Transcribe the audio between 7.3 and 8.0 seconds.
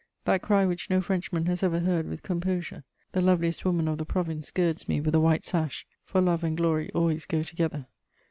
together.